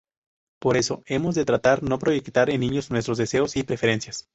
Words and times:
Por 0.59 0.77
eso, 0.77 1.03
hemos 1.05 1.35
de 1.35 1.45
tratar 1.45 1.83
no 1.83 1.99
proyectar 1.99 2.49
en 2.49 2.59
los 2.61 2.67
niños 2.71 2.89
nuestros 2.89 3.19
deseos 3.19 3.55
y 3.55 3.61
preferencias. 3.61 4.27